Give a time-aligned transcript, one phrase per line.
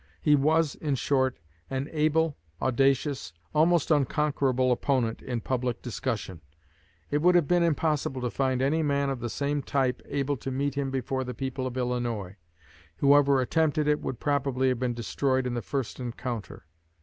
[0.19, 1.37] He was, in short,
[1.69, 6.41] an able, audacious, almost unconquerable opponent in public discussion.
[7.11, 10.49] It would have been impossible to find any man of the same type able to
[10.49, 12.35] meet him before the people of Illinois.
[12.97, 16.65] Whoever attempted it would probably have been destroyed in the first encounter.